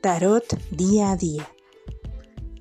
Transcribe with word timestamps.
Tarot 0.00 0.58
día 0.70 1.10
a 1.10 1.16
día. 1.16 1.46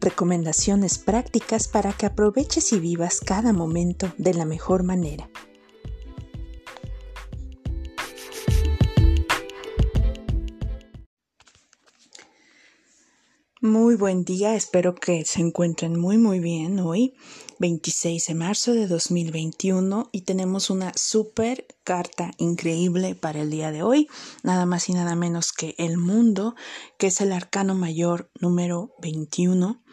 Recomendaciones 0.01 0.97
prácticas 0.97 1.69
para 1.69 1.93
que 1.93 2.05
aproveches 2.05 2.73
y 2.73 2.81
vivas 2.81 3.21
cada 3.21 3.53
momento 3.53 4.11
de 4.17 4.33
la 4.33 4.43
mejor 4.43 4.83
manera. 4.83 5.29
Muy 13.61 13.95
buen 13.95 14.23
día, 14.23 14.55
espero 14.55 14.95
que 14.95 15.25
se 15.25 15.41
encuentren 15.41 15.99
muy 15.99 16.17
muy 16.17 16.39
bien 16.39 16.79
hoy, 16.79 17.13
26 17.59 18.27
de 18.27 18.33
marzo 18.33 18.71
de 18.71 18.87
2021 18.87 20.07
y 20.13 20.21
tenemos 20.21 20.69
una 20.69 20.93
super 20.95 21.67
carta 21.83 22.31
increíble 22.37 23.15
para 23.15 23.41
el 23.41 23.51
día 23.51 23.73
de 23.73 23.83
hoy, 23.83 24.07
nada 24.43 24.65
más 24.65 24.87
y 24.87 24.93
nada 24.93 25.13
menos 25.15 25.51
que 25.51 25.75
el 25.77 25.97
mundo, 25.97 26.55
que 26.97 27.07
es 27.07 27.19
el 27.19 27.33
arcano 27.33 27.75
mayor 27.75 28.31
número 28.39 28.93
21. 29.01 29.83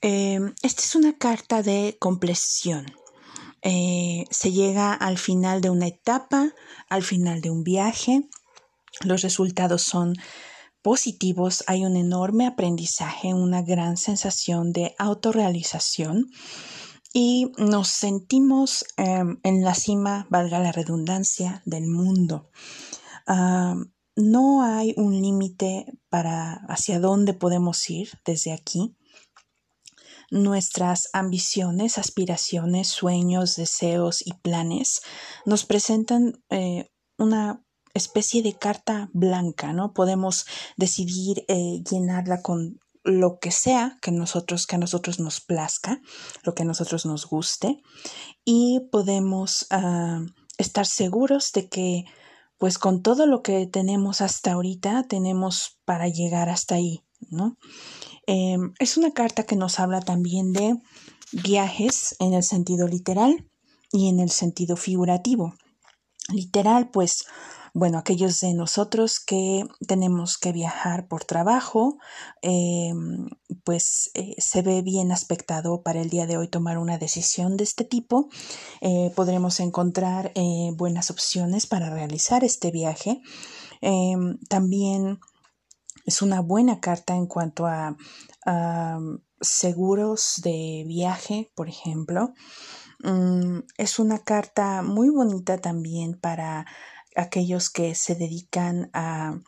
Eh, 0.00 0.38
esta 0.62 0.82
es 0.82 0.94
una 0.94 1.18
carta 1.18 1.64
de 1.64 1.96
compleción. 1.98 2.86
Eh, 3.62 4.24
se 4.30 4.52
llega 4.52 4.94
al 4.94 5.18
final 5.18 5.62
de 5.62 5.70
una 5.70 5.88
etapa, 5.88 6.52
al 6.88 7.02
final 7.02 7.40
de 7.40 7.50
un 7.50 7.64
viaje. 7.64 8.28
Los 9.00 9.22
resultados 9.22 9.82
son 9.82 10.14
positivos 10.84 11.64
hay 11.66 11.86
un 11.86 11.96
enorme 11.96 12.46
aprendizaje, 12.46 13.32
una 13.32 13.62
gran 13.62 13.96
sensación 13.96 14.70
de 14.70 14.94
autorrealización 14.98 16.30
y 17.10 17.50
nos 17.56 17.88
sentimos 17.88 18.84
em, 18.98 19.40
en 19.44 19.64
la 19.64 19.74
cima, 19.74 20.26
valga 20.28 20.58
la 20.58 20.72
redundancia, 20.72 21.62
del 21.64 21.86
mundo. 21.86 22.50
no 24.16 24.62
hay 24.62 24.94
un 24.96 25.20
límite 25.20 25.86
para 26.10 26.52
hacia 26.68 27.00
dónde 27.00 27.32
podemos 27.32 27.88
ir 27.88 28.10
desde 28.26 28.52
aquí. 28.52 28.94
Nuestras 30.30 31.08
ambiciones, 31.14 31.96
aspiraciones, 31.96 32.88
sueños, 32.88 33.56
deseos 33.56 34.24
y 34.24 34.34
planes 34.34 35.00
nos 35.46 35.64
presentan 35.64 36.44
eh, 36.50 36.90
una 37.16 37.64
especie 37.94 38.42
de 38.42 38.54
carta 38.54 39.08
blanca, 39.12 39.72
¿no? 39.72 39.92
Podemos 39.92 40.46
decidir 40.76 41.44
eh, 41.48 41.82
llenarla 41.88 42.42
con 42.42 42.80
lo 43.04 43.38
que 43.38 43.50
sea 43.50 43.98
que 44.00 44.10
nosotros 44.10 44.66
que 44.66 44.76
a 44.76 44.78
nosotros 44.78 45.20
nos 45.20 45.40
plazca, 45.40 46.00
lo 46.42 46.54
que 46.54 46.62
a 46.62 46.66
nosotros 46.66 47.04
nos 47.06 47.26
guste 47.26 47.82
y 48.44 48.80
podemos 48.90 49.66
ah, 49.70 50.20
estar 50.58 50.86
seguros 50.86 51.52
de 51.52 51.68
que 51.68 52.04
pues 52.58 52.78
con 52.78 53.02
todo 53.02 53.26
lo 53.26 53.42
que 53.42 53.66
tenemos 53.66 54.20
hasta 54.22 54.52
ahorita 54.52 55.04
tenemos 55.08 55.78
para 55.84 56.08
llegar 56.08 56.48
hasta 56.48 56.76
ahí, 56.76 57.02
¿no? 57.30 57.58
Em, 58.26 58.72
es 58.78 58.96
una 58.96 59.12
carta 59.12 59.44
que 59.44 59.56
nos 59.56 59.78
habla 59.80 60.00
también 60.00 60.52
de 60.52 60.76
viajes 61.32 62.16
en 62.20 62.32
el 62.32 62.42
sentido 62.42 62.88
literal 62.88 63.44
y 63.92 64.08
en 64.08 64.18
el 64.18 64.30
sentido 64.30 64.76
figurativo. 64.76 65.54
Literal, 66.28 66.88
pues 66.90 67.26
bueno, 67.74 67.98
aquellos 67.98 68.40
de 68.40 68.54
nosotros 68.54 69.18
que 69.18 69.66
tenemos 69.88 70.38
que 70.38 70.52
viajar 70.52 71.08
por 71.08 71.24
trabajo, 71.24 71.98
em, 72.40 73.28
pues 73.64 74.12
eh, 74.14 74.36
se 74.38 74.62
ve 74.62 74.80
bien 74.82 75.10
aspectado 75.10 75.82
para 75.82 76.00
el 76.00 76.08
día 76.08 76.26
de 76.26 76.36
hoy 76.36 76.46
tomar 76.46 76.78
una 76.78 76.98
decisión 76.98 77.56
de 77.56 77.64
este 77.64 77.84
tipo. 77.84 78.28
Eh, 78.80 79.12
podremos 79.16 79.58
encontrar 79.58 80.30
eh, 80.36 80.70
buenas 80.76 81.10
opciones 81.10 81.66
para 81.66 81.90
realizar 81.90 82.44
este 82.44 82.70
viaje. 82.70 83.20
También 84.48 85.18
es 86.06 86.22
una 86.22 86.40
buena 86.40 86.80
carta 86.80 87.16
en 87.16 87.26
cuanto 87.26 87.66
a, 87.66 87.96
a 88.46 88.98
seguros 89.40 90.40
de 90.42 90.84
viaje, 90.86 91.50
por 91.54 91.68
ejemplo. 91.68 92.32
Mm, 93.02 93.58
es 93.76 93.98
una 93.98 94.20
carta 94.20 94.82
muy 94.82 95.10
bonita 95.10 95.58
también 95.58 96.18
para 96.18 96.64
aquellos 97.14 97.70
que 97.70 97.94
se 97.94 98.14
dedican 98.14 98.90
a 98.92 99.38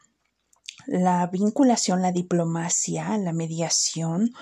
la 0.87 1.27
vinculación, 1.27 2.03
la 2.03 2.13
diplomacia, 2.13 3.17
la 3.19 3.33
mediación, 3.33 4.33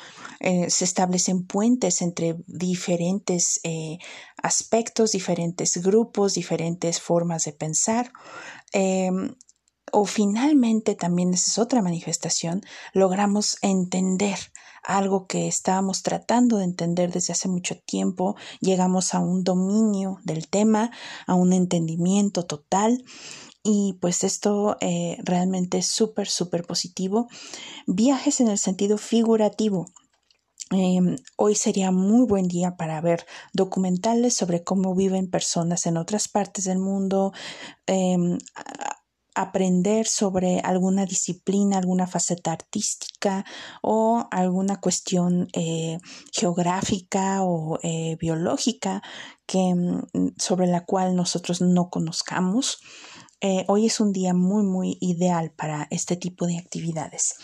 eh, 0.40 0.68
se 0.68 0.84
establecen 0.84 1.46
puentes 1.46 2.02
entre 2.02 2.36
diferentes 2.46 3.60
eh, 3.62 3.98
aspectos, 4.42 5.12
diferentes 5.12 5.78
grupos, 5.78 6.34
diferentes 6.34 7.00
formas 7.00 7.44
de 7.44 7.52
pensar. 7.52 8.12
Em, 8.72 9.34
o 9.94 10.04
finalmente, 10.06 10.94
también 10.96 11.32
esa 11.32 11.50
es 11.50 11.58
otra 11.58 11.80
manifestación, 11.80 12.62
logramos 12.92 13.58
entender 13.62 14.38
algo 14.82 15.26
que 15.26 15.46
estábamos 15.48 16.02
tratando 16.02 16.58
de 16.58 16.64
entender 16.64 17.12
desde 17.12 17.32
hace 17.32 17.48
mucho 17.48 17.78
tiempo, 17.78 18.36
llegamos 18.60 19.14
a 19.14 19.20
un 19.20 19.44
dominio 19.44 20.18
del 20.24 20.48
tema, 20.48 20.90
a 21.26 21.34
un 21.34 21.52
entendimiento 21.52 22.44
total 22.44 23.04
y 23.62 23.96
pues 24.00 24.24
esto 24.24 24.76
eh, 24.80 25.16
realmente 25.22 25.78
es 25.78 25.86
súper, 25.86 26.28
súper 26.28 26.64
positivo. 26.64 27.28
Viajes 27.86 28.40
en 28.40 28.48
el 28.48 28.58
sentido 28.58 28.98
figurativo. 28.98 29.86
Em, 30.70 31.16
hoy 31.36 31.54
sería 31.54 31.90
muy 31.92 32.26
buen 32.26 32.48
día 32.48 32.76
para 32.76 33.00
ver 33.00 33.26
documentales 33.52 34.34
sobre 34.34 34.64
cómo 34.64 34.94
viven 34.94 35.30
personas 35.30 35.86
en 35.86 35.96
otras 35.96 36.26
partes 36.28 36.64
del 36.64 36.78
mundo, 36.78 37.32
em, 37.86 38.38
aprender 39.34 40.06
sobre 40.06 40.60
alguna 40.60 41.06
disciplina, 41.06 41.78
alguna 41.78 42.06
faceta 42.06 42.52
artística 42.52 43.44
o 43.82 44.26
alguna 44.30 44.80
cuestión 44.80 45.48
eh, 45.52 45.98
geográfica 46.32 47.42
o 47.42 47.78
eh, 47.82 48.16
biológica 48.20 49.02
que, 49.46 49.74
mm, 49.74 50.34
sobre 50.38 50.66
la 50.66 50.84
cual 50.84 51.16
nosotros 51.16 51.60
no 51.60 51.90
conozcamos. 51.90 52.78
Eh, 53.40 53.64
hoy 53.68 53.86
es 53.86 54.00
un 54.00 54.12
día 54.12 54.32
muy, 54.32 54.62
muy 54.62 54.96
ideal 55.00 55.50
para 55.50 55.86
este 55.90 56.16
tipo 56.16 56.46
de 56.46 56.58
actividades. 56.58 57.34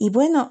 Y 0.00 0.10
bueno, 0.10 0.48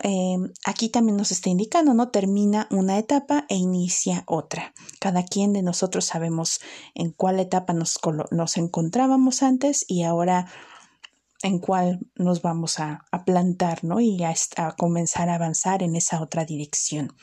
aquí 0.65 0.89
también 0.89 1.15
nos 1.15 1.31
está 1.31 1.49
indicando, 1.49 1.93
¿no? 1.93 2.09
Termina 2.09 2.67
una 2.69 2.97
etapa 2.97 3.45
e 3.47 3.55
inicia 3.55 4.23
otra. 4.27 4.73
Cada 4.99 5.23
quien 5.23 5.53
de 5.53 5.61
nosotros 5.61 6.03
sabemos 6.03 6.59
en 6.93 7.11
cuál 7.11 7.39
etapa 7.39 7.71
nos, 7.71 7.97
nos 8.31 8.57
encontrábamos 8.57 9.43
antes 9.43 9.85
y 9.87 10.03
ahora 10.03 10.47
en 11.43 11.59
cuál 11.59 11.99
nos 12.15 12.41
vamos 12.41 12.79
a, 12.79 13.05
plantar, 13.25 13.83
¿no? 13.83 13.99
Y 13.99 14.21
a, 14.23 14.35
comenzar 14.77 15.29
a 15.29 15.35
avanzar 15.35 15.83
en 15.83 15.95
esa 15.95 16.21
otra 16.21 16.45
dirección. 16.45 17.13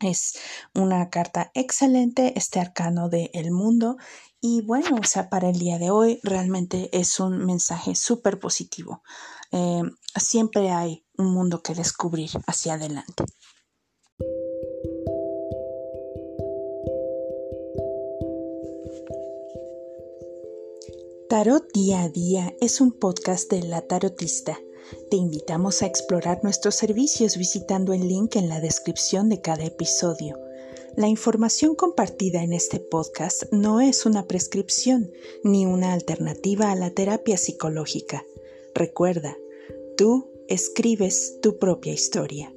Es 0.00 0.32
una 0.74 1.10
carta 1.10 1.50
excelente, 1.54 2.32
este 2.36 2.58
arcano 2.58 3.10
de 3.10 3.30
el 3.34 3.50
mundo. 3.50 3.98
Y 4.40 4.62
bueno, 4.62 4.96
o 4.98 5.04
sea, 5.04 5.28
para 5.28 5.50
el 5.50 5.58
día 5.58 5.78
de 5.78 5.90
hoy 5.90 6.20
realmente 6.22 6.88
es 6.98 7.20
un 7.20 7.44
mensaje 7.44 7.94
súper 7.94 8.38
positivo. 8.38 9.02
Eh, 9.52 9.82
siempre 10.16 10.70
hay 10.70 11.04
un 11.18 11.34
mundo 11.34 11.62
que 11.62 11.74
descubrir 11.74 12.30
hacia 12.46 12.74
adelante. 12.74 13.24
Tarot 21.28 21.70
Día 21.72 22.02
a 22.02 22.08
Día 22.08 22.54
es 22.60 22.80
un 22.80 22.92
podcast 22.98 23.50
de 23.50 23.62
La 23.62 23.82
Tarotista. 23.82 24.58
Te 25.10 25.16
invitamos 25.16 25.82
a 25.82 25.86
explorar 25.86 26.40
nuestros 26.42 26.74
servicios 26.74 27.36
visitando 27.36 27.92
el 27.92 28.08
link 28.08 28.36
en 28.36 28.48
la 28.48 28.60
descripción 28.60 29.28
de 29.28 29.40
cada 29.40 29.64
episodio. 29.64 30.38
La 30.96 31.08
información 31.08 31.76
compartida 31.76 32.42
en 32.42 32.52
este 32.52 32.80
podcast 32.80 33.44
no 33.52 33.80
es 33.80 34.06
una 34.06 34.26
prescripción 34.26 35.10
ni 35.44 35.64
una 35.64 35.92
alternativa 35.92 36.70
a 36.70 36.74
la 36.74 36.90
terapia 36.90 37.36
psicológica. 37.36 38.24
Recuerda, 38.74 39.36
tú 39.96 40.30
escribes 40.48 41.38
tu 41.40 41.58
propia 41.58 41.92
historia. 41.92 42.52